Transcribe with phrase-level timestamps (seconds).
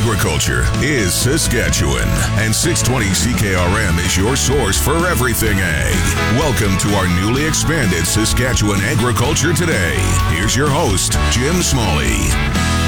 [0.00, 2.08] agriculture is Saskatchewan,
[2.40, 5.92] and 620 CKRM is your source for everything ag.
[6.38, 9.96] Welcome to our newly expanded Saskatchewan Agriculture Today.
[10.30, 12.16] Here's your host, Jim Smalley.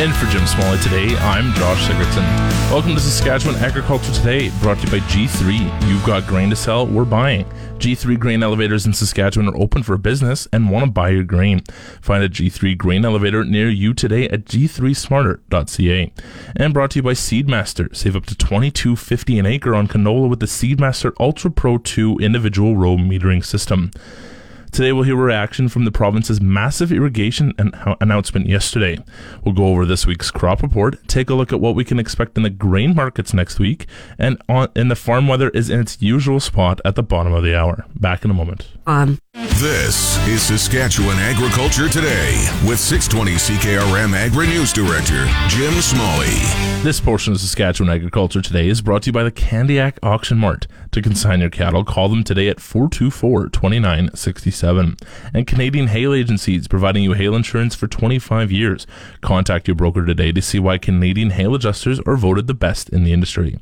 [0.01, 2.25] And for Jim Smalley today, I'm Josh Sigurdson.
[2.71, 5.89] Welcome to Saskatchewan Agriculture Today, brought to you by G3.
[5.89, 7.45] You've got grain to sell, we're buying.
[7.83, 11.65] G3 grain elevators in Saskatchewan are open for business and want to buy your grain.
[12.01, 16.13] Find a G3 grain elevator near you today at g3smarter.ca.
[16.55, 17.95] And brought to you by Seedmaster.
[17.97, 22.19] Save up to twenty-two fifty an acre on canola with the Seedmaster Ultra Pro 2
[22.19, 23.91] individual row metering system.
[24.73, 28.99] Today, we'll hear reaction from the province's massive irrigation an- uh, announcement yesterday.
[29.45, 32.39] We'll go over this week's crop report, take a look at what we can expect
[32.39, 33.85] in the grain markets next week,
[34.19, 37.43] and on and the farm weather is in its usual spot at the bottom of
[37.43, 37.85] the hour.
[38.01, 38.69] Back in a moment.
[38.87, 39.19] Um.
[39.63, 42.33] This is Saskatchewan Agriculture Today
[42.67, 46.35] with 620 CKRM Agri News Director Jim Smalley.
[46.83, 50.67] This portion of Saskatchewan Agriculture Today is brought to you by the Candiac Auction Mart.
[50.91, 54.97] To consign your cattle, call them today at 424 2967.
[55.33, 58.85] And Canadian Hail Agencies, providing you hail insurance for 25 years.
[59.21, 63.05] Contact your broker today to see why Canadian hail adjusters are voted the best in
[63.05, 63.61] the industry.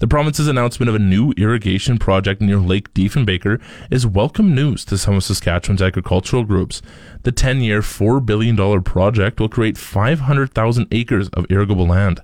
[0.00, 4.96] The province's announcement of a new irrigation project near Lake Diefenbaker is welcome news to
[4.96, 6.80] some of Saskatchewan's agricultural groups.
[7.24, 12.22] The 10 year, $4 billion project will create 500,000 acres of irrigable land.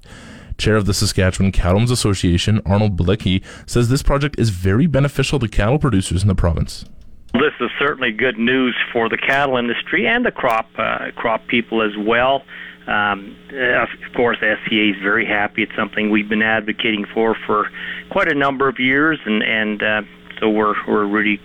[0.57, 5.47] Chair of the Saskatchewan Cattlemen's Association, Arnold Balicki, says this project is very beneficial to
[5.47, 6.87] cattle producers in the province.
[7.35, 11.83] This is certainly good news for the cattle industry and the crop uh, crop people
[11.83, 12.43] as well.
[12.87, 15.62] Um, uh, of course, SCA is very happy.
[15.62, 17.69] It's something we've been advocating for for
[18.11, 20.03] quite a number of years, and and uh,
[20.41, 21.41] so we're we're really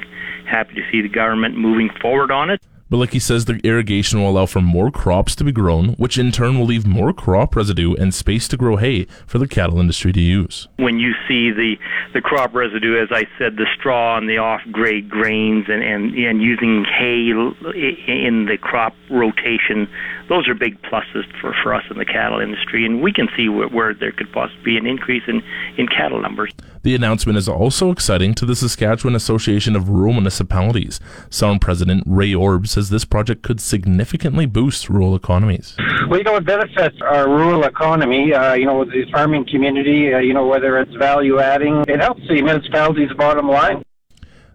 [0.45, 2.61] happy to see the government moving forward on it.
[2.91, 6.59] Balicki says the irrigation will allow for more crops to be grown, which in turn
[6.59, 10.19] will leave more crop residue and space to grow hay for the cattle industry to
[10.19, 10.67] use.
[10.75, 11.75] When you see the,
[12.13, 16.41] the crop residue, as I said, the straw and the off-grade grains and, and, and
[16.41, 19.87] using hay in the crop rotation,
[20.31, 22.85] those are big pluses for, for us in the cattle industry.
[22.85, 25.43] And we can see where, where there could possibly be an increase in,
[25.77, 26.53] in cattle numbers.
[26.83, 31.01] The announcement is also exciting to the Saskatchewan Association of Rural Municipalities.
[31.29, 35.75] SARM President Ray Orb says this project could significantly boost rural economies.
[36.07, 40.19] Well, you know, it benefits our rural economy, uh, you know, the farming community, uh,
[40.19, 43.83] you know, whether it's value adding, it helps the municipality's bottom line.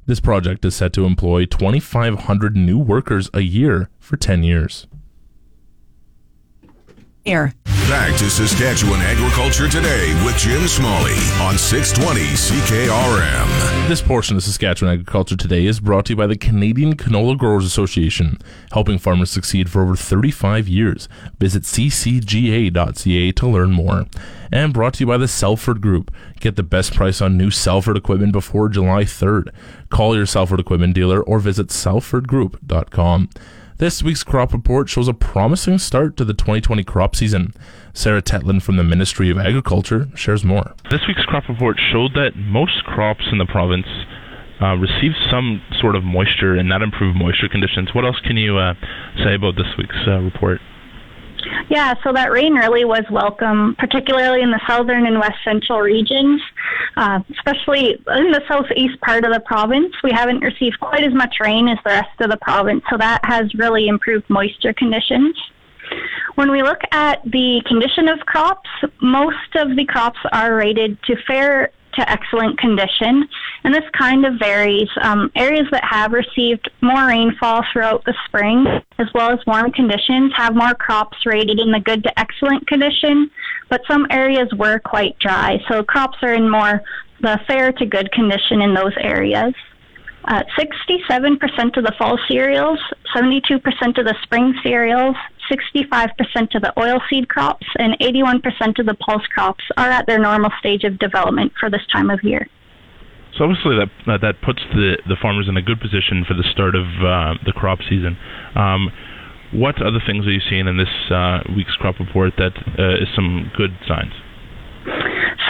[0.06, 4.86] This project is set to employ 2,500 new workers a year for 10 years.
[7.26, 7.52] Here.
[7.88, 13.88] Back to Saskatchewan Agriculture Today with Jim Smalley on 620 CKRM.
[13.88, 17.64] This portion of Saskatchewan Agriculture Today is brought to you by the Canadian Canola Growers
[17.64, 18.38] Association,
[18.70, 21.08] helping farmers succeed for over 35 years.
[21.40, 24.06] Visit ccga.ca to learn more.
[24.52, 26.14] And brought to you by the Salford Group.
[26.38, 29.50] Get the best price on new Salford equipment before July 3rd.
[29.90, 33.30] Call your Salford equipment dealer or visit salfordgroup.com.
[33.78, 37.52] This week's crop report shows a promising start to the 2020 crop season.
[37.92, 40.72] Sarah Tetlin from the Ministry of Agriculture shares more.
[40.90, 43.84] This week's crop report showed that most crops in the province
[44.62, 47.90] uh, received some sort of moisture and that improved moisture conditions.
[47.94, 48.72] What else can you uh,
[49.22, 50.58] say about this week's uh, report?
[51.68, 56.40] Yeah, so that rain really was welcome, particularly in the southern and west central regions,
[56.96, 59.92] uh, especially in the southeast part of the province.
[60.02, 63.20] We haven't received quite as much rain as the rest of the province, so that
[63.24, 65.36] has really improved moisture conditions.
[66.34, 68.68] When we look at the condition of crops,
[69.00, 73.28] most of the crops are rated to fair to excellent condition,
[73.64, 74.88] and this kind of varies.
[75.02, 78.66] Um, areas that have received more rainfall throughout the spring,
[78.98, 83.30] as well as warm conditions, have more crops rated in the good to excellent condition,
[83.68, 86.82] but some areas were quite dry, so crops are in more
[87.20, 89.54] the fair to good condition in those areas.
[90.26, 92.80] Uh, 67% of the fall cereals,
[93.14, 93.60] 72%
[93.98, 95.14] of the spring cereals,
[95.50, 100.50] 65% of the oilseed crops, and 81% of the pulse crops are at their normal
[100.58, 102.48] stage of development for this time of year.
[103.36, 106.74] So obviously that that puts the the farmers in a good position for the start
[106.74, 108.16] of uh, the crop season.
[108.54, 108.90] Um,
[109.52, 113.08] what other things are you seeing in this uh, week's crop report that uh, is
[113.14, 114.12] some good signs?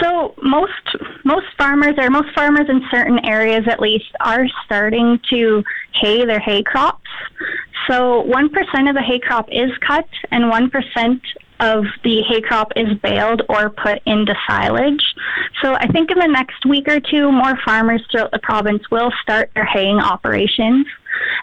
[0.01, 0.71] So most
[1.23, 5.63] most farmers or most farmers in certain areas at least are starting to
[5.93, 6.96] hay their hay crops.
[7.87, 11.21] So 1% of the hay crop is cut and 1%
[11.59, 15.03] of the hay crop is baled or put into silage.
[15.61, 19.11] So I think in the next week or two, more farmers throughout the province will
[19.21, 20.85] start their haying operations.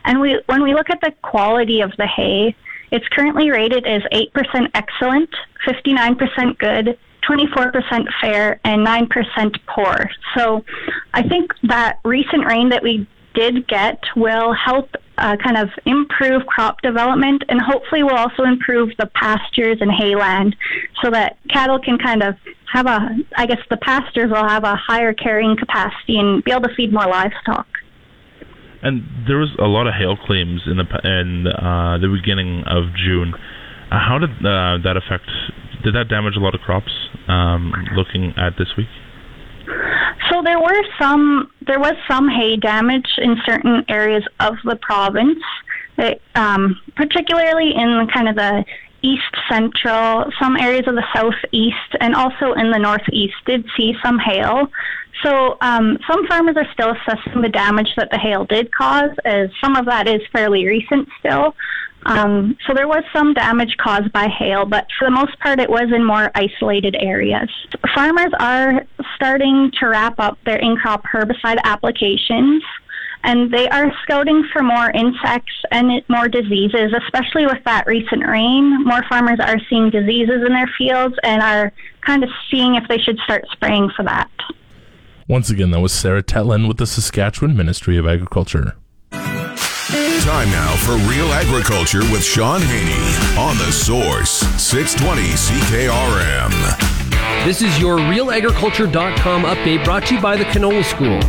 [0.04, 2.54] And we, when we look at the quality of the hay,
[2.90, 5.30] it's currently rated as 8% excellent,
[5.66, 6.98] 59% good,
[7.28, 10.10] 24% fair, and 9% poor.
[10.36, 10.64] So
[11.12, 16.44] I think that recent rain that we did get will help uh, kind of improve
[16.46, 20.54] crop development and hopefully will also improve the pastures and hayland
[21.02, 22.34] so that cattle can kind of
[22.72, 26.62] have a, I guess the pastures will have a higher carrying capacity and be able
[26.62, 27.66] to feed more livestock.
[28.82, 32.92] And there was a lot of hail claims in the in uh, the beginning of
[32.94, 33.32] June.
[33.32, 35.30] Uh, how did uh, that affect?
[35.84, 36.92] Did that damage a lot of crops?
[37.28, 38.88] Um, looking at this week.
[40.34, 45.38] So there were some, there was some hay damage in certain areas of the province,
[45.96, 48.64] it, um, particularly in kind of the
[49.02, 54.18] east central, some areas of the southeast, and also in the northeast did see some
[54.18, 54.66] hail.
[55.22, 59.50] So um, some farmers are still assessing the damage that the hail did cause, as
[59.62, 61.54] some of that is fairly recent still.
[62.06, 65.70] Um, so there was some damage caused by hail, but for the most part, it
[65.70, 67.48] was in more isolated areas.
[67.94, 68.86] Farmers are
[69.16, 72.62] starting to wrap up their in-crop herbicide applications,
[73.22, 78.84] and they are scouting for more insects and more diseases, especially with that recent rain.
[78.84, 81.72] More farmers are seeing diseases in their fields and are
[82.02, 84.30] kind of seeing if they should start spraying for that.
[85.26, 88.76] Once again, that was Sarah Tetlin with the Saskatchewan Ministry of Agriculture.
[90.20, 94.30] Time now for Real Agriculture with Shaun Haney on The Source,
[94.60, 97.44] 620 CKRM.
[97.44, 101.20] This is your RealAgriculture.com update brought to you by the Canola School.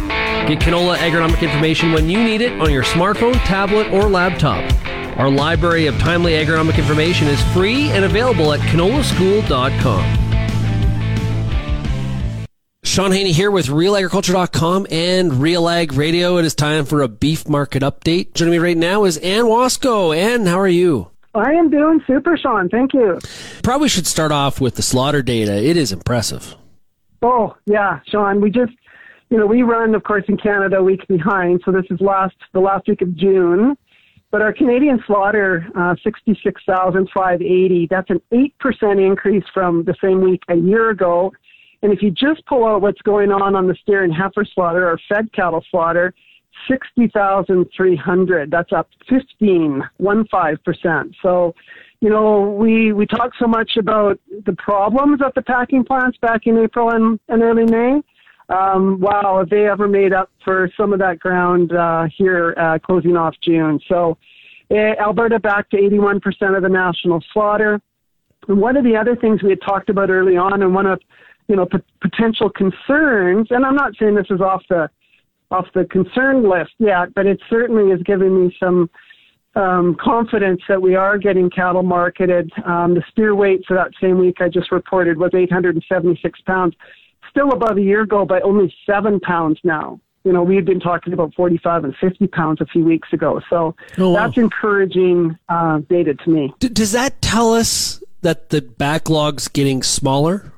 [0.48, 4.64] Get canola agronomic information when you need it on your smartphone, tablet, or laptop.
[5.18, 10.25] Our library of timely agronomic information is free and available at canolaschool.com.
[12.96, 16.38] Shaun Haney here with RealAgriculture.com and Real Ag Radio.
[16.38, 18.34] It is time for a beef market update.
[18.34, 20.16] Joining me right now is Anne Wasko.
[20.16, 21.12] Ann, how are you?
[21.34, 22.70] I am doing super, Sean.
[22.70, 23.20] Thank you.
[23.64, 25.62] Probably should start off with the slaughter data.
[25.62, 26.56] It is impressive.
[27.22, 28.40] Oh, yeah, Sean.
[28.40, 28.72] We just,
[29.30, 31.64] you know, we run, of course, in Canada a week behind.
[31.66, 33.76] So this is last the last week of June.
[34.32, 40.56] But our Canadian slaughter, uh, 66,580, that's an 8% increase from the same week a
[40.56, 41.34] year ago
[41.82, 44.88] and if you just pull out what's going on on the steer and heifer slaughter
[44.90, 46.14] or fed cattle slaughter,
[46.68, 48.52] 60,300.
[48.52, 51.16] That's up 15, one five percent.
[51.22, 51.54] So,
[52.02, 56.42] you know, we we talk so much about the problems at the packing plants back
[56.46, 58.02] in April and, and early May.
[58.48, 62.78] Um, wow, have they ever made up for some of that ground uh, here uh,
[62.80, 63.80] closing off June?
[63.88, 64.18] So,
[64.70, 67.82] uh, Alberta back to 81% of the national slaughter.
[68.48, 71.02] And one of the other things we had talked about early on, and one of
[71.48, 74.90] you know, p- potential concerns, and I'm not saying this is off the
[75.52, 78.90] off the concern list yet, but it certainly is giving me some
[79.56, 82.52] um, confidence that we are getting cattle marketed.
[82.66, 86.76] Um, the steer weight for that same week I just reported was 876 pounds,
[87.30, 90.00] still above a year ago, but only seven pounds now.
[90.24, 93.40] You know, we had been talking about 45 and 50 pounds a few weeks ago,
[93.48, 94.26] so oh, wow.
[94.26, 96.54] that's encouraging uh, data to me.
[96.60, 100.52] D- does that tell us that the backlog's getting smaller?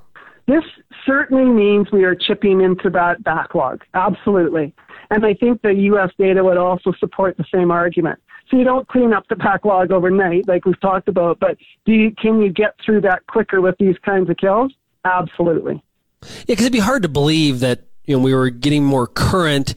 [0.48, 0.64] This
[1.08, 3.84] certainly means we are chipping into that backlog.
[3.96, 4.76] Absolutely.
[5.10, 6.12] And I think the U.S.
[6.20, 8.20] data would also support the same argument.
[8.50, 12.12] So you don't clean up the backlog overnight, like we've talked about, but do you,
[12.12, 14.74] can you get through that quicker with these kinds of kills?
[15.04, 15.82] Absolutely.
[16.22, 19.76] Yeah, because it'd be hard to believe that you know we were getting more current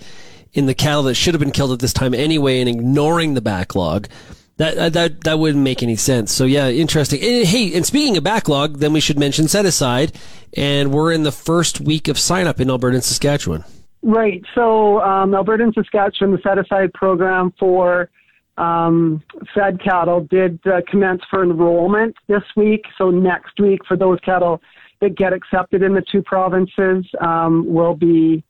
[0.52, 3.40] in the cattle that should have been killed at this time anyway, and ignoring the
[3.40, 4.08] backlog.
[4.60, 6.30] That, uh, that that wouldn't make any sense.
[6.32, 7.18] So yeah, interesting.
[7.22, 10.12] And, hey, and speaking of backlog, then we should mention set aside,
[10.54, 13.64] and we're in the first week of sign up in Alberta and Saskatchewan.
[14.02, 14.44] Right.
[14.54, 18.10] So um, Alberta and Saskatchewan, the set aside program for
[18.58, 19.22] um,
[19.54, 22.84] fed cattle did uh, commence for enrollment this week.
[22.98, 24.60] So next week, for those cattle
[25.00, 28.44] that get accepted in the two provinces, um, will be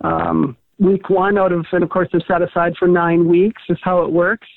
[0.00, 3.60] um, week one out of, and of course, they're set aside for nine weeks.
[3.68, 4.48] Is how it works.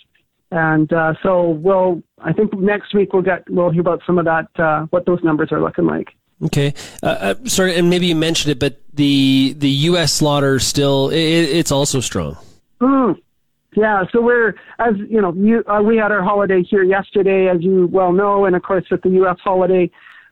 [0.56, 4.24] And uh, so we'll, I think next week we'll get, we'll hear about some of
[4.24, 6.08] that, uh, what those numbers are looking like.
[6.44, 10.12] Okay, uh, uh sorry, and maybe you mentioned it, but the the U.S.
[10.12, 12.38] slaughter still it, it's also strong.
[12.82, 13.18] Mm.
[13.76, 17.62] Yeah, so we're as you know, you, uh, we had our holiday here yesterday, as
[17.62, 19.38] you well know, and of course with the U.S.
[19.42, 19.90] holiday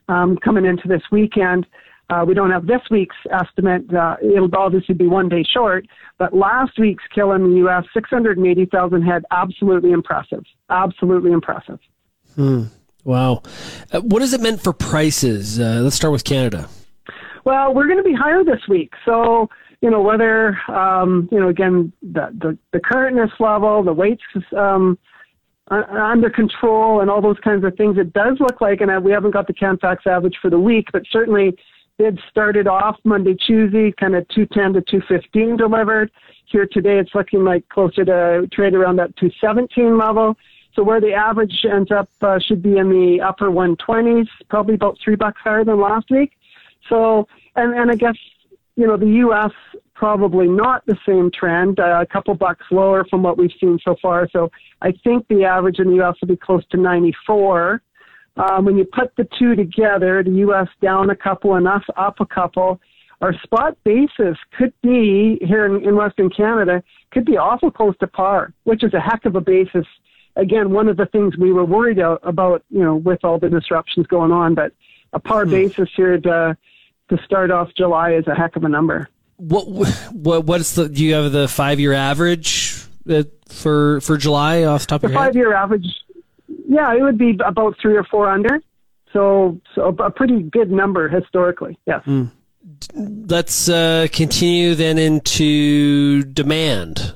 [0.09, 1.65] um, coming into this weekend,
[2.09, 3.93] uh, we don't have this week's estimate.
[3.93, 5.85] Uh, it'll obviously be one day short,
[6.17, 10.43] but last week's kill in the U.S., 680,000 head, absolutely impressive.
[10.69, 11.79] Absolutely impressive.
[12.35, 12.65] Hmm.
[13.03, 13.43] Wow.
[13.91, 15.59] Uh, what has it meant for prices?
[15.59, 16.69] Uh, let's start with Canada.
[17.45, 18.93] Well, we're going to be higher this week.
[19.05, 19.49] So,
[19.81, 24.23] you know, whether, um, you know, again, the, the, the currentness level, the weights,
[24.55, 24.97] um,
[25.71, 27.97] uh, under control and all those kinds of things.
[27.97, 31.03] It does look like, and we haven't got the Canfax average for the week, but
[31.09, 31.57] certainly
[31.99, 36.11] it started off Monday, Tuesday, kind of 210 to 215 delivered.
[36.45, 40.35] Here today, it's looking like closer to trade around that 217 level.
[40.75, 44.97] So where the average ends up uh, should be in the upper 120s, probably about
[45.03, 46.31] three bucks higher than last week.
[46.89, 48.17] So, and, and I guess,
[48.75, 49.51] you know, the U.S.
[49.93, 53.95] probably not the same trend, uh, a couple bucks lower from what we've seen so
[54.01, 54.27] far.
[54.31, 54.49] So
[54.81, 56.15] I think the average in the U.S.
[56.21, 57.81] will be close to 94.
[58.35, 60.67] Um, when you put the two together, the U.S.
[60.81, 62.79] down a couple and us up a couple,
[63.21, 68.07] our spot basis could be here in, in Western Canada could be awful close to
[68.07, 69.85] par, which is a heck of a basis.
[70.35, 74.07] Again, one of the things we were worried about, you know, with all the disruptions
[74.07, 74.73] going on, but
[75.13, 75.51] a par hmm.
[75.51, 76.57] basis here to
[77.09, 79.09] to start off July is a heck of a number.
[79.37, 79.67] What
[80.11, 80.89] what what's the?
[80.89, 85.07] Do you have the five year average uh, for for July off the top the
[85.07, 85.27] of your head?
[85.27, 85.87] Five year average
[86.67, 88.61] yeah, it would be about three or four under.
[89.11, 91.77] So, so a pretty good number historically.
[91.85, 92.03] Yes.
[92.05, 92.31] Mm.
[92.95, 97.13] Let's uh, continue then into demand.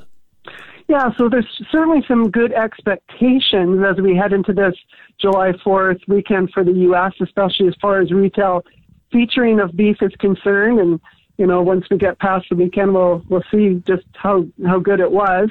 [0.87, 4.75] Yeah, so there's certainly some good expectations as we head into this
[5.19, 8.63] July 4th weekend for the U.S., especially as far as retail
[9.11, 10.79] featuring of beef is concerned.
[10.79, 11.01] And,
[11.37, 15.01] you know, once we get past the weekend, we'll, we'll see just how, how good
[15.01, 15.49] it was.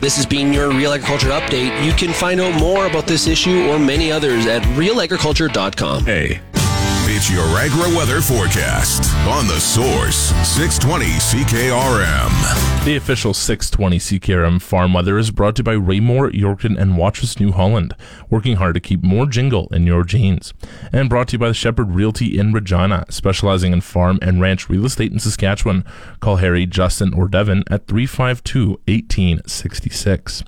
[0.00, 1.84] This has been your Real Agriculture Update.
[1.84, 6.04] You can find out more about this issue or many others at realagriculture.com.
[6.04, 6.40] Hey.
[7.20, 12.84] It's your agri weather forecast on the source 620 CKRM.
[12.84, 17.40] The official 620 CKRM farm weather is brought to you by Raymore, Yorkton, and Watrous
[17.40, 17.92] New Holland,
[18.30, 20.54] working hard to keep more jingle in your jeans.
[20.92, 24.68] And brought to you by the Shepherd Realty in Regina, specializing in farm and ranch
[24.68, 25.84] real estate in Saskatchewan.
[26.20, 30.44] Call Harry, Justin, or Devin at 352 1866.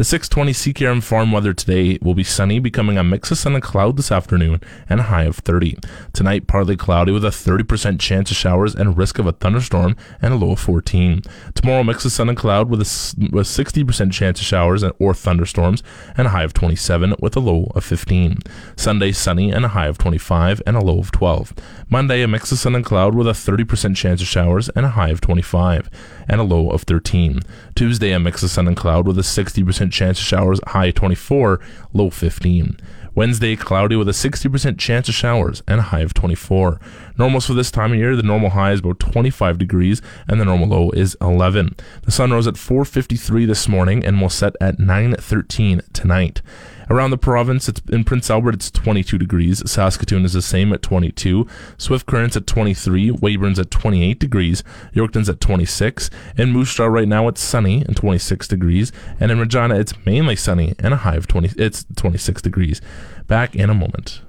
[0.00, 3.62] The 620 CKRM farm weather today will be sunny, becoming a mix of sun and
[3.62, 5.76] cloud this afternoon, and a high of 30.
[6.14, 10.32] Tonight, partly cloudy with a 30% chance of showers and risk of a thunderstorm, and
[10.32, 11.20] a low of 14.
[11.52, 15.12] Tomorrow, mix of sun and cloud with a, with 60% chance of showers and, or
[15.12, 15.82] thunderstorms,
[16.16, 18.38] and a high of 27 with a low of 15.
[18.76, 21.52] Sunday, sunny and a high of 25 and a low of 12.
[21.90, 24.90] Monday, a mix of sun and cloud with a 30% chance of showers and a
[24.90, 25.90] high of 25
[26.30, 27.40] and a low of 13.
[27.74, 31.60] Tuesday, a mix of sun and cloud with a 60% chance of showers, high 24,
[31.92, 32.78] low 15.
[33.14, 36.80] Wednesday, cloudy with a 60% chance of showers and a high of 24.
[37.18, 40.44] Normals for this time of year, the normal high is about 25 degrees and the
[40.44, 41.74] normal low is 11.
[42.04, 46.40] The sun rose at 4:53 this morning and will set at 9:13 tonight.
[46.90, 49.62] Around the province, it's in Prince Albert, it's 22 degrees.
[49.70, 51.46] Saskatoon is the same at 22.
[51.78, 53.12] Swift Current's at 23.
[53.12, 54.64] Weyburn's at 28 degrees.
[54.92, 56.10] Yorkton's at 26.
[56.36, 58.90] In Moose Jaw right now, it's sunny and 26 degrees.
[59.20, 61.50] And in Regina, it's mainly sunny and a high of 20.
[61.56, 62.80] It's 26 degrees.
[63.28, 64.22] Back in a moment.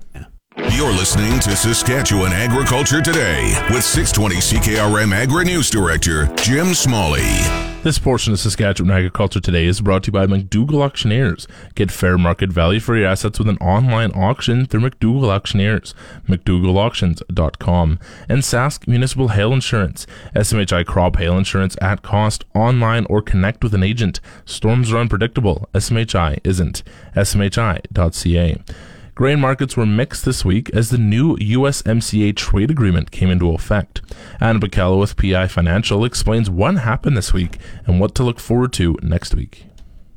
[0.55, 7.70] You're listening to Saskatchewan Agriculture Today with 620 CKRM Agri News Director Jim Smalley.
[7.83, 11.47] This portion of Saskatchewan Agriculture Today is brought to you by McDougall Auctioneers.
[11.73, 15.95] Get fair market value for your assets with an online auction through McDougall Auctioneers,
[16.29, 23.63] McDougallAuctions.com, and Sask Municipal Hail Insurance, SMHI Crop Hail Insurance at cost, online or connect
[23.63, 24.19] with an agent.
[24.45, 25.67] Storms are unpredictable.
[25.73, 26.83] SMHI isn't.
[27.15, 28.61] SMHI.ca.
[29.21, 34.01] Grain markets were mixed this week as the new USMCA trade agreement came into effect.
[34.39, 38.73] Anna Bacallo with PI Financial explains what happened this week and what to look forward
[38.73, 39.67] to next week.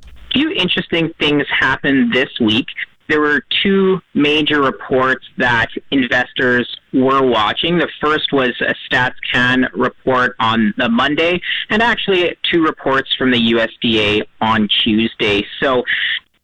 [0.07, 2.65] A few interesting things happened this week.
[3.11, 7.77] There were two major reports that investors were watching.
[7.77, 13.53] The first was a StatsCan report on the Monday, and actually two reports from the
[13.53, 15.47] USDA on Tuesday.
[15.61, 15.85] So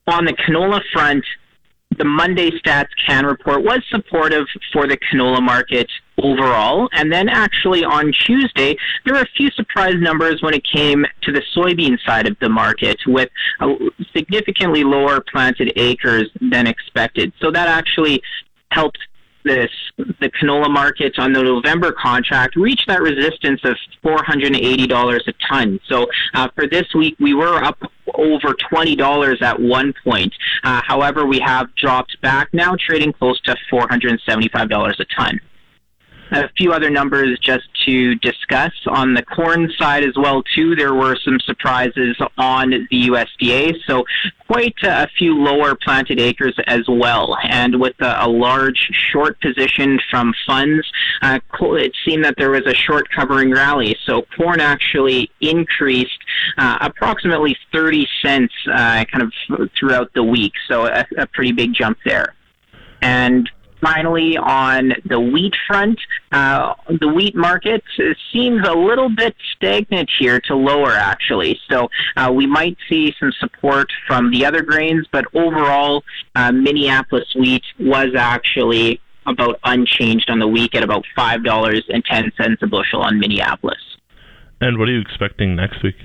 [0.07, 1.25] on the canola front,
[1.99, 5.89] the Monday Stats Can report was supportive for the canola market
[6.23, 6.89] overall.
[6.93, 11.33] And then actually on Tuesday, there were a few surprise numbers when it came to
[11.33, 13.29] the soybean side of the market with
[14.17, 17.33] significantly lower planted acres than expected.
[17.41, 18.23] So that actually
[18.71, 18.99] helped
[19.45, 25.81] this the canola markets on the November contract reached that resistance of $480 a ton.
[25.89, 27.79] So uh, for this week, we were up
[28.15, 30.35] over $20 at one point.
[30.65, 35.41] Uh, however, we have dropped back now, trading close to $475 a ton.
[36.33, 38.73] A few other numbers just to discuss.
[38.87, 43.75] On the corn side as well, too, there were some surprises on the USDA.
[43.87, 44.05] So
[44.47, 47.37] quite a few lower planted acres as well.
[47.45, 50.87] And with a, a large short position from funds,
[51.23, 53.97] uh, it seemed that there was a short covering rally.
[54.07, 56.19] So corn actually increased
[56.59, 60.53] uh, approximately 30 cents uh, kind of throughout the week.
[60.69, 62.35] So a, a pretty big jump there.
[63.03, 63.49] And
[63.81, 65.99] finally, on the wheat front,
[66.33, 67.83] uh, the wheat market
[68.33, 71.59] seems a little bit stagnant here to lower, actually.
[71.71, 77.29] So uh, we might see some support from the other grains, but overall, uh, Minneapolis
[77.35, 83.79] wheat was actually about unchanged on the week at about $5.10 a bushel on Minneapolis.
[84.61, 85.97] And what are you expecting next week?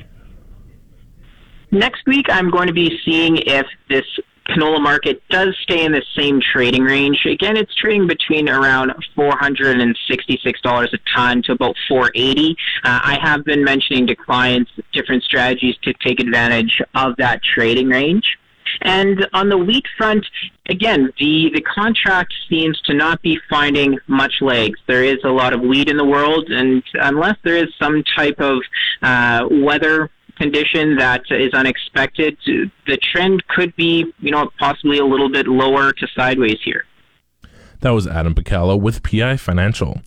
[1.71, 4.05] Next week, I'm going to be seeing if this
[4.47, 7.25] canola market does stay in the same trading range.
[7.25, 12.55] Again, it's trading between around $466 a ton to about 480.
[12.83, 17.89] Uh, I have been mentioning to clients different strategies to take advantage of that trading
[17.89, 18.25] range.
[18.81, 20.25] And on the wheat front,
[20.69, 24.79] again, the, the contract seems to not be finding much legs.
[24.87, 28.39] There is a lot of wheat in the world, and unless there is some type
[28.39, 28.59] of
[29.01, 35.29] uh, weather condition that is unexpected, the trend could be, you know, possibly a little
[35.29, 36.85] bit lower to sideways here.
[37.81, 40.01] That was Adam Picallo with PI Financial.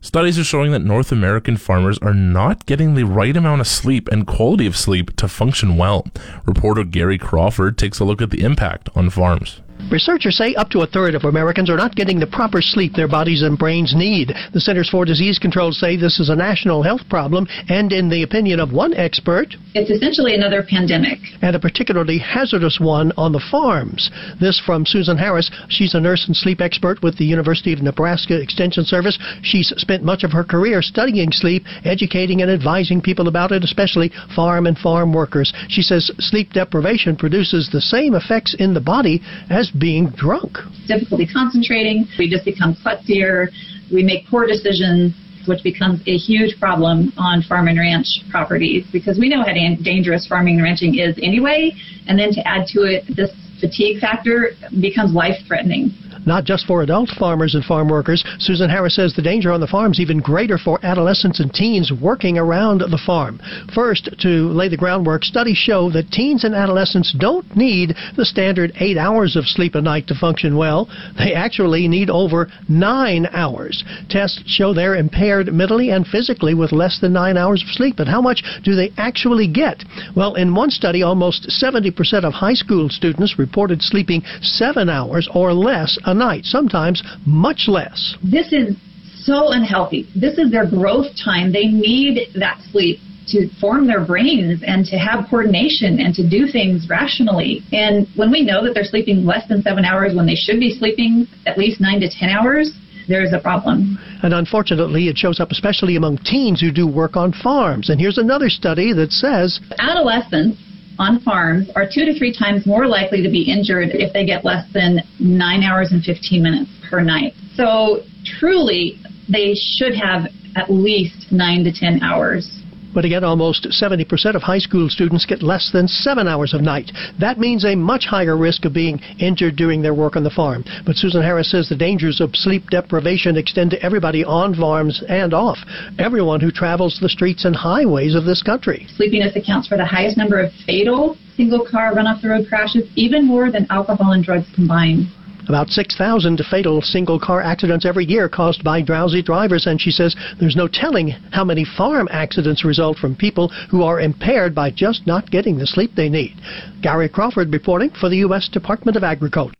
[0.00, 4.08] Studies are showing that North American farmers are not getting the right amount of sleep
[4.08, 6.06] and quality of sleep to function well.
[6.44, 9.60] Reporter Gary Crawford takes a look at the impact on farms.
[9.90, 13.06] Researchers say up to a third of Americans are not getting the proper sleep their
[13.06, 14.32] bodies and brains need.
[14.52, 18.24] The Centers for Disease Control say this is a national health problem, and in the
[18.24, 21.18] opinion of one expert, it's essentially another pandemic.
[21.40, 24.10] And a particularly hazardous one on the farms.
[24.40, 25.50] This from Susan Harris.
[25.68, 29.18] She's a nurse and sleep expert with the University of Nebraska Extension Service.
[29.42, 34.10] She's spent much of her career studying sleep, educating and advising people about it, especially
[34.34, 35.52] farm and farm workers.
[35.68, 40.58] She says sleep deprivation produces the same effects in the body as being drunk.
[40.86, 43.48] Difficulty concentrating, we just become klutzier,
[43.92, 45.14] we make poor decisions,
[45.46, 50.26] which becomes a huge problem on farm and ranch properties because we know how dangerous
[50.26, 51.72] farming and ranching is anyway,
[52.08, 53.30] and then to add to it this
[53.60, 55.90] fatigue factor becomes life threatening
[56.26, 58.24] not just for adult farmers and farm workers.
[58.38, 61.92] Susan Harris says the danger on the farm is even greater for adolescents and teens
[62.02, 63.40] working around the farm.
[63.74, 68.72] First, to lay the groundwork, studies show that teens and adolescents don't need the standard
[68.80, 70.88] eight hours of sleep a night to function well.
[71.16, 73.84] They actually need over nine hours.
[74.08, 77.96] Tests show they're impaired mentally and physically with less than nine hours of sleep.
[77.96, 79.84] But how much do they actually get?
[80.16, 85.52] Well, in one study, almost 70% of high school students reported sleeping seven hours or
[85.52, 88.16] less a night, sometimes much less.
[88.22, 88.76] This is
[89.14, 90.08] so unhealthy.
[90.14, 91.52] This is their growth time.
[91.52, 92.98] They need that sleep
[93.28, 97.62] to form their brains and to have coordination and to do things rationally.
[97.72, 100.72] And when we know that they're sleeping less than seven hours when they should be
[100.72, 102.72] sleeping at least nine to 10 hours,
[103.08, 103.98] there's a problem.
[104.22, 107.90] And unfortunately, it shows up especially among teens who do work on farms.
[107.90, 110.60] And here's another study that says adolescents
[110.98, 114.44] on farms are two to three times more likely to be injured if they get
[114.44, 117.34] less than nine hours and 15 minutes per night.
[117.54, 118.02] So
[118.38, 122.62] truly, they should have at least nine to 10 hours
[122.96, 126.90] but again, almost 70% of high school students get less than seven hours of night.
[127.20, 130.64] That means a much higher risk of being injured during their work on the farm.
[130.86, 135.34] But Susan Harris says the dangers of sleep deprivation extend to everybody on farms and
[135.34, 135.58] off,
[135.98, 138.86] everyone who travels the streets and highways of this country.
[138.96, 142.88] Sleepiness accounts for the highest number of fatal single car run off the road crashes,
[142.96, 145.06] even more than alcohol and drugs combined.
[145.48, 150.16] About 6,000 fatal single car accidents every year caused by drowsy drivers, and she says
[150.40, 155.06] there's no telling how many farm accidents result from people who are impaired by just
[155.06, 156.34] not getting the sleep they need.
[156.82, 158.48] Gary Crawford reporting for the U.S.
[158.48, 159.54] Department of Agriculture.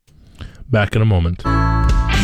[0.70, 1.42] Back in a moment.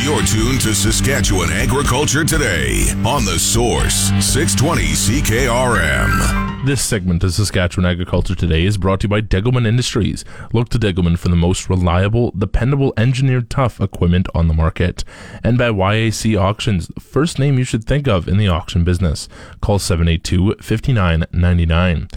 [0.03, 6.67] You're tuned to Saskatchewan Agriculture Today on The Source, 620 CKRM.
[6.67, 10.25] This segment of Saskatchewan Agriculture Today is brought to you by Degelman Industries.
[10.53, 15.05] Look to Degelman for the most reliable, dependable, engineered tough equipment on the market.
[15.45, 19.29] And by YAC Auctions, the first name you should think of in the auction business.
[19.61, 22.09] Call 782 5999.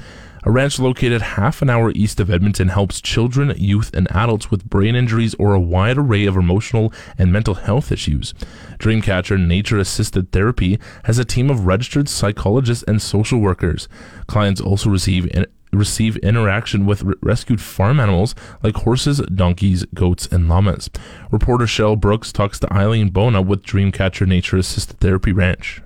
[0.47, 4.69] A ranch located half an hour east of Edmonton helps children, youth, and adults with
[4.69, 8.36] brain injuries or a wide array of emotional and mental health issues.
[8.77, 13.88] Dreamcatcher Nature Assisted Therapy has a team of registered psychologists and social workers.
[14.27, 15.27] Clients also receive
[15.73, 20.91] receive interaction with rescued farm animals like horses, donkeys, goats, and llamas.
[21.31, 25.81] Reporter Shell Brooks talks to Eileen Bona with Dreamcatcher Nature Assisted Therapy Ranch.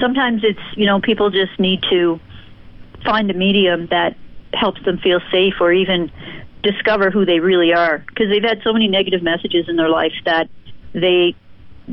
[0.00, 2.18] sometimes it's you know people just need to
[3.04, 4.16] find a medium that
[4.52, 6.10] helps them feel safe or even
[6.62, 8.04] discover who they really are.
[8.08, 10.48] Because they've had so many negative messages in their life that
[10.92, 11.34] they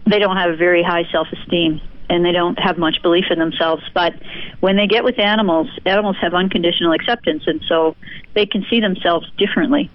[0.06, 3.84] they don't have a very high self-esteem and they don't have much belief in themselves.
[3.94, 4.14] But
[4.60, 7.96] when they get with animals animals have unconditional acceptance and so
[8.34, 9.90] they can see themselves differently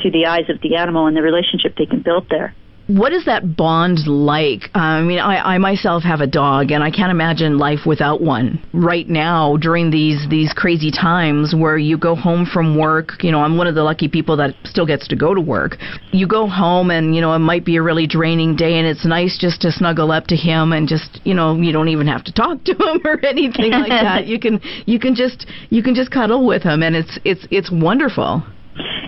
[0.00, 2.54] to the eyes of the animal and the relationship they can build there
[2.86, 4.64] what is that bond like?
[4.74, 8.20] Uh, I mean, I, I myself have a dog, and I can't imagine life without
[8.20, 8.62] one.
[8.72, 13.40] Right now, during these these crazy times where you go home from work, you know,
[13.40, 15.76] I'm one of the lucky people that still gets to go to work.
[16.12, 19.04] You go home, and you know, it might be a really draining day, and it's
[19.04, 22.24] nice just to snuggle up to him and just, you know, you don't even have
[22.24, 24.26] to talk to him or anything like that.
[24.32, 27.70] You can you can just you can just cuddle with him, and it's it's it's
[27.70, 28.42] wonderful.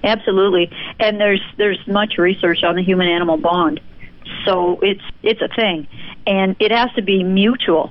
[0.05, 3.81] Absolutely, and there's there's much research on the human animal bond,
[4.45, 5.88] so it's it's a thing,
[6.27, 7.90] and it has to be mutual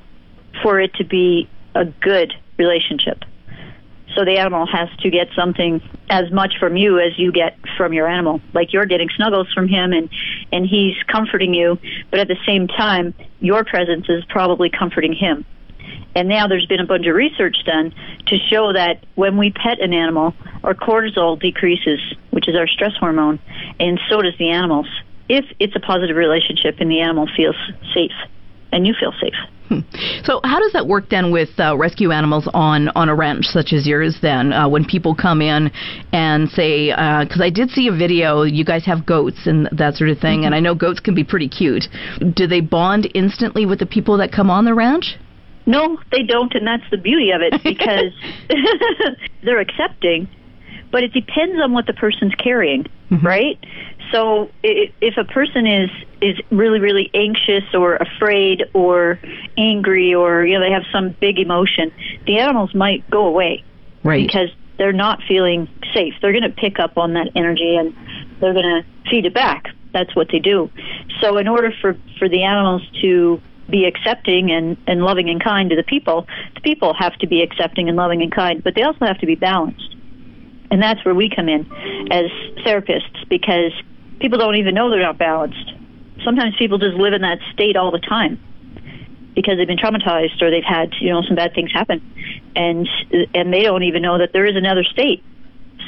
[0.62, 3.24] for it to be a good relationship.
[4.16, 7.94] So the animal has to get something as much from you as you get from
[7.94, 8.42] your animal.
[8.54, 10.08] Like you're getting snuggles from him and
[10.52, 11.80] and he's comforting you,
[12.12, 15.46] but at the same time your presence is probably comforting him.
[16.16, 17.94] And now there's been a bunch of research done
[18.28, 22.00] to show that when we pet an animal, our cortisol decreases,
[22.32, 23.40] which is our stress hormone,
[23.80, 24.88] and so does the animals.
[25.30, 27.56] If it's a positive relationship and the animal feels
[27.94, 28.12] safe
[28.72, 29.36] and you feel safe.
[29.70, 29.80] Hmm.
[30.24, 33.72] So, how does that work then with uh, rescue animals on, on a ranch such
[33.72, 34.18] as yours?
[34.22, 35.72] Then, uh, when people come in
[36.12, 39.96] and say, because uh, I did see a video, you guys have goats and that
[39.96, 40.48] sort of thing, mm-hmm.
[40.48, 41.84] and I know goats can be pretty cute.
[42.34, 45.18] Do they bond instantly with the people that come on the ranch?
[45.66, 48.14] No, they don't, and that's the beauty of it because
[49.44, 50.28] they're accepting,
[50.92, 53.26] but it depends on what the person's carrying, mm-hmm.
[53.26, 53.60] right?
[54.12, 55.90] So if a person is
[56.22, 59.20] is really really anxious or afraid or
[59.58, 61.92] angry or you know they have some big emotion,
[62.28, 63.64] the animals might go away,
[64.04, 64.26] right?
[64.26, 66.14] Because they're not feeling safe.
[66.22, 67.96] They're going to pick up on that energy and
[68.40, 69.66] they're going to feed it back.
[69.94, 70.70] That's what they do.
[71.22, 75.70] So in order for for the animals to be accepting and, and loving and kind
[75.70, 78.84] to the people, the people have to be accepting and loving and kind, but they
[78.84, 79.96] also have to be balanced.
[80.72, 81.62] And that's where we come in
[82.12, 82.32] as
[82.66, 83.72] therapists because
[84.20, 85.72] people don't even know they're not balanced.
[86.24, 88.40] Sometimes people just live in that state all the time
[89.36, 92.02] because they've been traumatized or they've had, you know, some bad things happen.
[92.56, 92.88] And
[93.34, 95.24] and they don't even know that there is another state.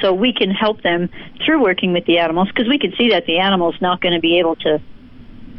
[0.01, 1.09] So we can help them
[1.45, 4.19] through working with the animals because we can see that the animal's not going to
[4.19, 4.81] be able to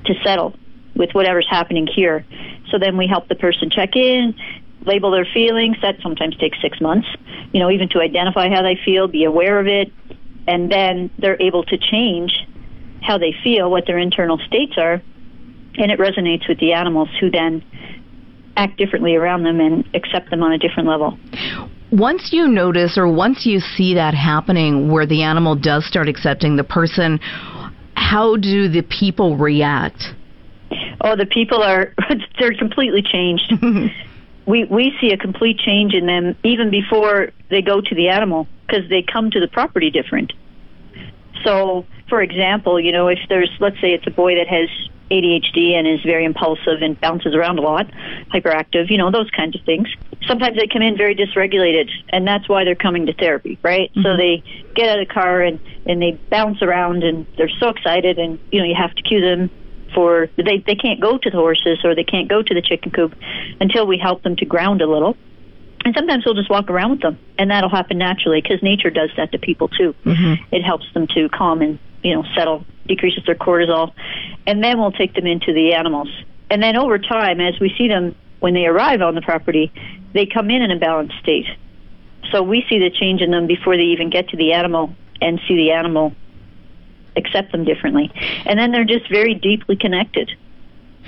[0.04, 0.54] to settle
[0.96, 2.24] with whatever's happening here.
[2.70, 4.34] So then we help the person check in,
[4.84, 5.76] label their feelings.
[5.82, 7.06] That sometimes takes six months,
[7.52, 9.92] you know, even to identify how they feel, be aware of it,
[10.46, 12.46] and then they're able to change
[13.02, 15.02] how they feel, what their internal states are,
[15.78, 17.62] and it resonates with the animals who then
[18.56, 21.18] act differently around them and accept them on a different level.
[21.92, 26.56] Once you notice or once you see that happening where the animal does start accepting
[26.56, 27.20] the person,
[27.94, 30.02] how do the people react?
[31.00, 31.94] Oh, the people are
[32.38, 33.52] they're completely changed.
[34.46, 38.46] we we see a complete change in them even before they go to the animal
[38.66, 40.32] because they come to the property different.
[41.44, 44.68] So, for example, you know, if there's let's say it's a boy that has
[45.10, 47.86] ADHD and is very impulsive and bounces around a lot,
[48.32, 49.88] hyperactive, you know, those kinds of things.
[50.26, 53.90] Sometimes they come in very dysregulated, and that's why they're coming to therapy, right?
[53.90, 54.02] Mm-hmm.
[54.02, 54.42] So they
[54.74, 58.38] get out of the car and and they bounce around and they're so excited, and
[58.50, 59.50] you know, you have to cue them
[59.94, 62.90] for they they can't go to the horses or they can't go to the chicken
[62.90, 63.14] coop
[63.60, 65.16] until we help them to ground a little.
[65.84, 69.10] And sometimes we'll just walk around with them, and that'll happen naturally because nature does
[69.16, 69.94] that to people too.
[70.04, 70.54] Mm-hmm.
[70.54, 73.92] It helps them to calm and you know settle, decreases their cortisol,
[74.46, 76.08] and then we'll take them into the animals.
[76.50, 79.72] And then over time, as we see them when they arrive on the property,
[80.12, 81.46] they come in in a balanced state.
[82.32, 85.40] So we see the change in them before they even get to the animal and
[85.46, 86.14] see the animal
[87.16, 88.10] accept them differently.
[88.46, 90.30] And then they're just very deeply connected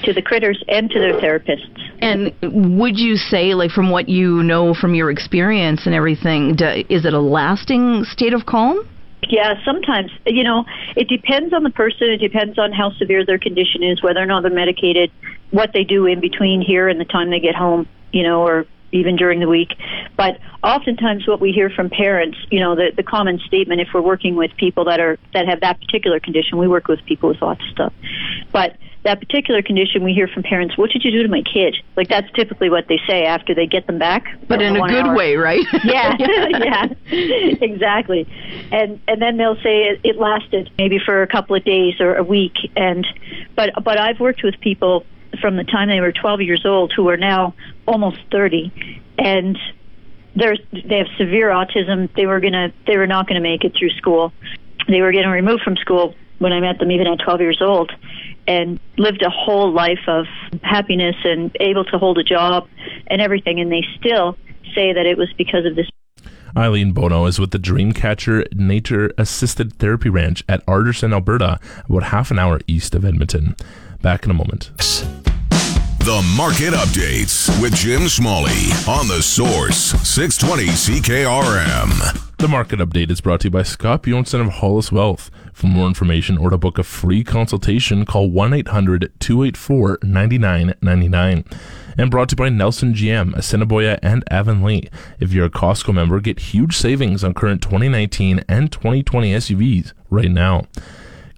[0.05, 1.69] to the critters and to their therapists.
[2.01, 2.33] And
[2.79, 7.05] would you say, like from what you know from your experience and everything, do, is
[7.05, 8.89] it a lasting state of calm?
[9.29, 10.11] Yeah, sometimes.
[10.27, 10.65] You know,
[10.97, 12.09] it depends on the person.
[12.11, 15.11] It depends on how severe their condition is, whether or not they're medicated,
[15.51, 18.67] what they do in between here and the time they get home, you know, or
[18.93, 19.71] even during the week.
[20.17, 24.01] But oftentimes what we hear from parents, you know, the, the common statement if we're
[24.01, 27.41] working with people that are that have that particular condition, we work with people with
[27.43, 27.93] lots of stuff.
[28.53, 31.77] But that particular condition we hear from parents, what did you do to my kid?
[31.97, 34.25] Like that's typically what they say after they get them back.
[34.49, 35.17] But in a good hour.
[35.17, 35.65] way, right?
[35.85, 38.27] yeah, yeah, exactly.
[38.73, 42.17] And and then they'll say it, it lasted maybe for a couple of days or
[42.17, 43.07] a week and
[43.55, 45.05] but but I've worked with people
[45.41, 47.55] from the time they were 12 years old who are now
[47.87, 48.73] almost 30,
[49.19, 49.59] and
[50.35, 52.09] they're, they have severe autism.
[52.15, 54.33] They were gonna they were not gonna make it through school.
[54.89, 57.93] They were getting removed from school when I met them, even at 12 years old,
[58.47, 60.27] and lived a whole life of
[60.63, 62.69] happiness and able to hold a job
[63.09, 63.61] and everything.
[63.61, 64.37] And they still
[64.75, 65.89] say that it was because of this
[66.57, 72.31] Eileen Bona is with the Dreamcatcher Nature Assisted Therapy Ranch at Alderson, Alberta, about half
[72.31, 73.55] an hour east of Edmonton.
[74.03, 74.71] Back in a moment.
[76.09, 82.37] The market updates with Jim Smalley on the Source 620 CKRM.
[82.39, 85.31] The market update is brought to you by Scott Bjornson of Hollis Wealth.
[85.53, 91.45] For more information or to book a free consultation, call 1 800 284 9999.
[91.99, 94.89] And brought to you by Nelson GM, Assiniboia, and Avonlea.
[95.19, 100.31] If you're a Costco member, get huge savings on current 2019 and 2020 SUVs right
[100.31, 100.67] now.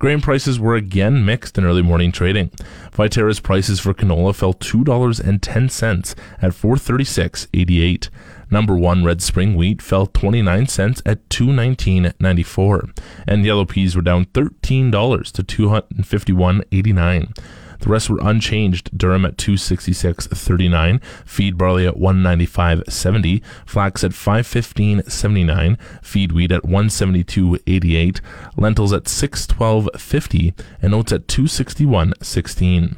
[0.01, 2.51] Grain prices were again mixed in early morning trading.
[2.91, 8.09] Viterra's prices for canola fell $2.10 at 436.88.
[8.51, 14.25] Number 1 red spring wheat fell 29 cents at 219.94 and yellow peas were down
[14.25, 17.39] $13 to 251.89.
[17.81, 18.91] The rest were unchanged.
[18.97, 28.21] Durum at 266.39, feed barley at 195.70, flax at 515.79, feed wheat at 172.88,
[28.57, 32.97] lentils at 612.50, and oats at 261.16.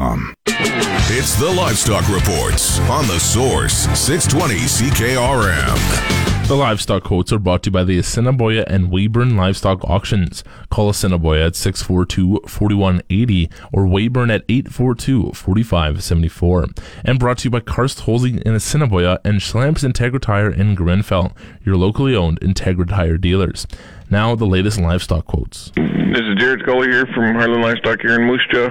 [0.00, 0.34] Um.
[0.46, 6.37] It's the Livestock Reports on the Source 620 CKRM.
[6.48, 10.42] The livestock quotes are brought to you by the Assiniboia and Weyburn Livestock Auctions.
[10.70, 16.80] Call Assiniboia at 642-4180 or Weyburn at 842-4574.
[17.04, 21.36] And brought to you by Karst Holzing in Assiniboia and Schlamps Integra Tire in Grenfell,
[21.66, 23.66] your locally owned Integra Tire dealers.
[24.08, 25.70] Now the latest livestock quotes.
[25.76, 28.70] This is Jared Scully here from Harlan Livestock here in Moose Jaw.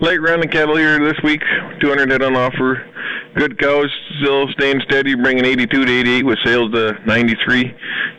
[0.00, 1.42] Late round of cattle here this week,
[1.82, 2.86] 200 head on offer.
[3.34, 7.74] Good cows still staying steady, bringing 82 to 88 with sales to 93.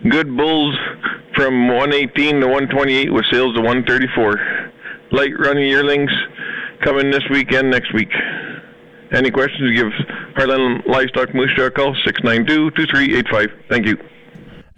[0.09, 0.77] Good bulls
[1.35, 4.71] from 118 to 128 with sales to 134.
[5.11, 6.11] Light running yearlings
[6.83, 8.11] coming this weekend next week.
[9.11, 9.91] Any questions, give
[10.35, 13.47] Harlan Livestock Moose Jaw a call, 692-2385.
[13.69, 13.97] Thank you.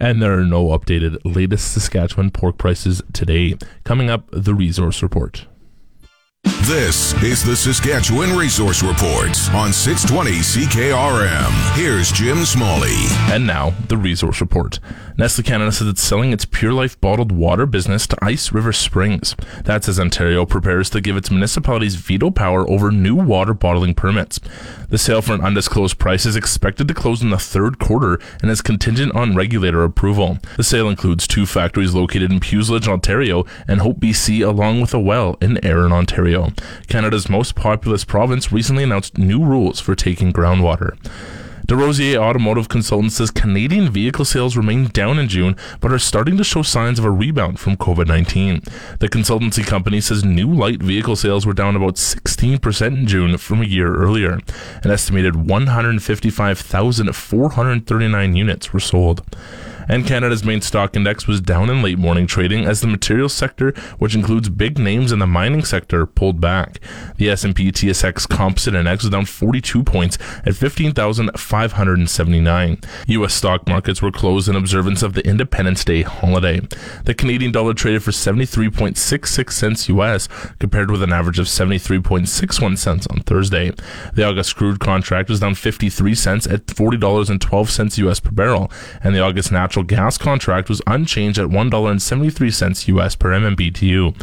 [0.00, 3.56] And there are no updated latest Saskatchewan pork prices today.
[3.84, 5.46] Coming up, the resource report.
[6.44, 11.76] This is the Saskatchewan Resource Report on 620 CKRM.
[11.76, 12.96] Here's Jim Smalley.
[13.32, 14.80] And now, the Resource Report.
[15.18, 19.36] Nestle Canada says it's selling its Pure Life bottled water business to Ice River Springs.
[19.64, 24.40] That's as Ontario prepares to give its municipalities veto power over new water bottling permits.
[24.88, 28.50] The sale for an undisclosed price is expected to close in the third quarter and
[28.50, 30.38] is contingent on regulator approval.
[30.56, 35.00] The sale includes two factories located in Puslinch, Ontario, and Hope, BC, along with a
[35.00, 36.52] well in Erin, Ontario.
[36.88, 40.96] Canada's most populous province recently announced new rules for taking groundwater.
[41.72, 46.44] DesRosiers Automotive Consultants says Canadian vehicle sales remain down in June, but are starting to
[46.44, 48.60] show signs of a rebound from COVID 19.
[49.00, 53.62] The consultancy company says new light vehicle sales were down about 16% in June from
[53.62, 54.38] a year earlier.
[54.84, 59.22] An estimated 155,439 units were sold
[59.88, 63.72] and Canada's main stock index was down in late morning trading as the materials sector,
[63.98, 66.78] which includes big names in the mining sector, pulled back.
[67.16, 72.78] The S&P TSX Composite Index was down 42 points at 15,579.
[73.06, 73.34] U.S.
[73.34, 76.60] stock markets were closed in observance of the Independence Day holiday.
[77.04, 80.28] The Canadian dollar traded for 73.66 cents U.S.
[80.58, 83.72] compared with an average of 73.61 cents on Thursday.
[84.14, 88.20] The August crude contract was down 53 cents at $40.12 U.S.
[88.20, 93.30] per barrel, and the August natural natural gas contract was unchanged at $1.73 US per
[93.30, 94.14] MMBTU.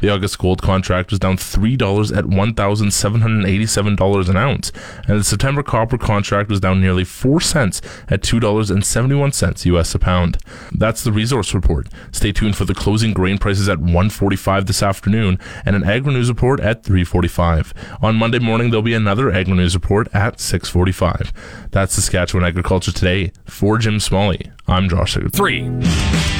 [0.00, 4.72] The August gold contract was down $3 at $1,787 an ounce,
[5.06, 10.38] and the September copper contract was down nearly 4 cents at $2.71 US a pound.
[10.72, 11.86] That's the resource report.
[12.10, 16.28] Stay tuned for the closing grain prices at 1:45 this afternoon and an agri news
[16.28, 17.72] report at 3:45.
[18.02, 21.32] On Monday morning there'll be another agri news report at 6:45.
[21.70, 23.30] That's Saskatchewan Agriculture Today.
[23.44, 25.32] For Jim Smalley, I'm Josh Sigurd.
[25.32, 25.62] Three.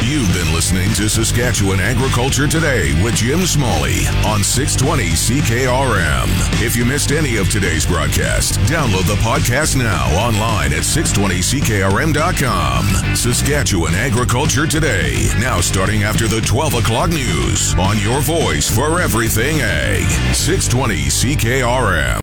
[0.03, 6.29] You've been listening to Saskatchewan Agriculture Today with Jim Smalley on 620 CKRM.
[6.65, 13.17] If you missed any of today's broadcast, download the podcast now online at 620CKRM.com.
[13.17, 19.61] Saskatchewan Agriculture Today, now starting after the 12 o'clock news on your voice for everything
[19.61, 20.05] ag.
[20.35, 22.15] 620 CKRM.